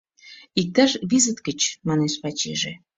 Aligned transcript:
—Иктаж 0.61 0.91
визыт 1.09 1.37
гыч,— 1.47 1.59
манеш 1.87 2.13
Вачийже. 2.21 2.73